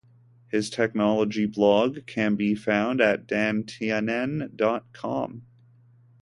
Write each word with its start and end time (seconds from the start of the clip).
His 0.47 0.71
technology 0.71 1.45
blog 1.45 2.07
can 2.07 2.33
be 2.35 2.55
found 2.55 3.01
at 3.01 3.27
DanTynan 3.27 4.55
dot 4.55 4.91
com. 4.93 5.43